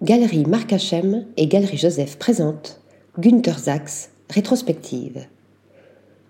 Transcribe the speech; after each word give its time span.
Galerie 0.00 0.44
Marc 0.46 0.72
Hachem 0.72 1.24
et 1.36 1.48
Galerie 1.48 1.76
Joseph 1.76 2.18
présentent 2.18 2.80
Günther 3.18 3.58
Sachs, 3.58 4.10
rétrospective. 4.30 5.26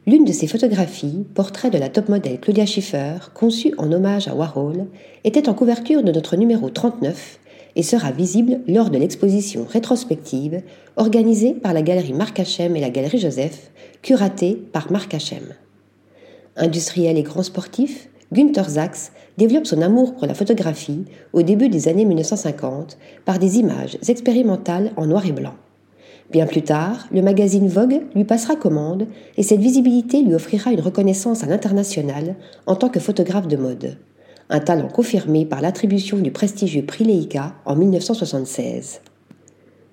L'une 0.06 0.24
de 0.24 0.32
ces 0.32 0.46
photographies, 0.46 1.26
portrait 1.34 1.68
de 1.68 1.76
la 1.76 1.90
top 1.90 2.08
modèle 2.08 2.40
Claudia 2.40 2.64
Schiffer, 2.64 3.16
conçue 3.34 3.74
en 3.76 3.92
hommage 3.92 4.26
à 4.26 4.34
Warhol, 4.34 4.86
était 5.24 5.50
en 5.50 5.54
couverture 5.54 6.02
de 6.02 6.10
notre 6.10 6.36
numéro 6.36 6.70
39 6.70 7.40
et 7.76 7.82
sera 7.82 8.10
visible 8.10 8.60
lors 8.66 8.88
de 8.88 8.96
l'exposition 8.96 9.66
rétrospective 9.68 10.62
organisée 10.96 11.52
par 11.52 11.74
la 11.74 11.82
Galerie 11.82 12.14
Marc 12.14 12.40
Hachem 12.40 12.74
et 12.74 12.80
la 12.80 12.88
Galerie 12.88 13.18
Joseph, 13.18 13.70
curatée 14.00 14.54
par 14.54 14.90
Marc 14.90 15.12
Hachem. 15.12 15.44
Industriel 16.56 17.18
et 17.18 17.22
grand 17.22 17.42
sportif, 17.42 18.08
Günther 18.30 18.68
Sachs 18.68 19.12
développe 19.38 19.66
son 19.66 19.80
amour 19.80 20.14
pour 20.14 20.26
la 20.26 20.34
photographie 20.34 21.06
au 21.32 21.42
début 21.42 21.70
des 21.70 21.88
années 21.88 22.04
1950 22.04 22.98
par 23.24 23.38
des 23.38 23.58
images 23.58 23.96
expérimentales 24.06 24.92
en 24.96 25.06
noir 25.06 25.24
et 25.24 25.32
blanc. 25.32 25.54
Bien 26.30 26.46
plus 26.46 26.60
tard, 26.60 27.08
le 27.10 27.22
magazine 27.22 27.68
Vogue 27.68 28.02
lui 28.14 28.24
passera 28.24 28.54
commande 28.54 29.06
et 29.38 29.42
cette 29.42 29.60
visibilité 29.60 30.20
lui 30.20 30.34
offrira 30.34 30.72
une 30.72 30.82
reconnaissance 30.82 31.42
à 31.42 31.46
l'international 31.46 32.36
en 32.66 32.76
tant 32.76 32.90
que 32.90 33.00
photographe 33.00 33.48
de 33.48 33.56
mode. 33.56 33.96
Un 34.50 34.60
talent 34.60 34.88
confirmé 34.88 35.46
par 35.46 35.62
l'attribution 35.62 36.18
du 36.18 36.30
prestigieux 36.30 36.84
prix 36.84 37.04
Leica 37.04 37.54
en 37.64 37.76
1976. 37.76 39.00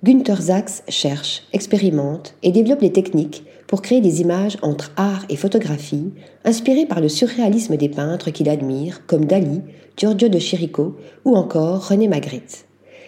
Günther 0.06 0.40
Sachs 0.40 0.84
cherche, 0.88 1.48
expérimente 1.52 2.36
et 2.44 2.52
développe 2.52 2.82
des 2.82 2.92
techniques 2.92 3.44
pour 3.66 3.82
créer 3.82 4.02
des 4.02 4.22
images 4.22 4.56
entre 4.62 4.92
art 4.98 5.26
et 5.30 5.36
photographie, 5.36 6.12
inspirées 6.44 6.86
par 6.86 7.02
le 7.02 7.10
surréalisme 7.10 7.76
des 7.76 7.90
peintres 7.90 8.30
qu'il 8.30 8.48
admire, 8.48 9.08
comme 9.08 9.26
Dali, 9.26 9.62
Giorgio 9.98 10.28
de 10.28 10.38
Chirico 10.38 10.96
ou 11.26 11.36
encore 11.36 11.88
René 11.88 12.08
Magritte. 12.08 12.66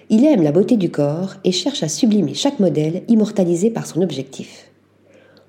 Il 0.09 0.25
aime 0.25 0.41
la 0.41 0.51
beauté 0.51 0.75
du 0.75 0.89
corps 0.89 1.35
et 1.43 1.51
cherche 1.51 1.83
à 1.83 1.87
sublimer 1.87 2.33
chaque 2.33 2.59
modèle 2.59 3.03
immortalisé 3.07 3.69
par 3.69 3.85
son 3.85 4.01
objectif. 4.01 4.71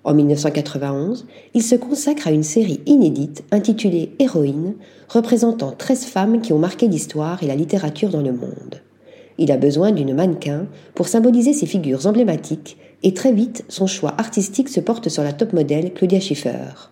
En 0.04 0.12
1991, 0.12 1.26
il 1.54 1.62
se 1.62 1.76
consacre 1.76 2.28
à 2.28 2.32
une 2.32 2.42
série 2.42 2.82
inédite 2.84 3.42
intitulée 3.52 4.12
Héroïne, 4.18 4.74
représentant 5.08 5.72
13 5.72 6.04
femmes 6.04 6.42
qui 6.42 6.52
ont 6.52 6.58
marqué 6.58 6.88
l'histoire 6.88 7.42
et 7.42 7.46
la 7.46 7.56
littérature 7.56 8.10
dans 8.10 8.20
le 8.20 8.32
monde. 8.32 8.82
Il 9.38 9.52
a 9.52 9.56
besoin 9.56 9.92
d'une 9.92 10.14
mannequin 10.14 10.66
pour 10.94 11.08
symboliser 11.08 11.52
ces 11.52 11.66
figures 11.66 12.06
emblématiques 12.06 12.76
et 13.04 13.14
très 13.14 13.32
vite 13.32 13.64
son 13.68 13.86
choix 13.86 14.14
artistique 14.18 14.68
se 14.68 14.80
porte 14.80 15.08
sur 15.08 15.22
la 15.22 15.32
top 15.32 15.52
modèle 15.52 15.94
Claudia 15.94 16.18
Schiffer. 16.18 16.90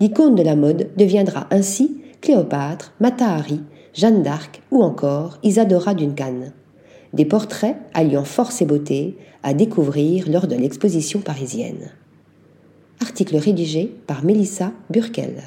L'icône 0.00 0.34
de 0.34 0.42
la 0.42 0.56
mode 0.56 0.90
deviendra 0.96 1.46
ainsi 1.50 2.00
Cléopâtre, 2.20 2.92
Mata 3.00 3.28
Hari, 3.28 3.60
Jeanne 3.94 4.22
d'Arc 4.22 4.60
ou 4.70 4.82
encore 4.82 5.38
Isadora 5.42 5.94
Duncan. 5.94 6.52
Des 7.12 7.24
portraits 7.24 7.76
alliant 7.94 8.24
force 8.24 8.60
et 8.60 8.66
beauté 8.66 9.16
à 9.42 9.54
découvrir 9.54 10.28
lors 10.28 10.48
de 10.48 10.56
l'exposition 10.56 11.20
parisienne. 11.20 11.92
Article 13.00 13.36
rédigé 13.36 13.92
par 14.06 14.24
Mélissa 14.24 14.72
Burkel. 14.90 15.42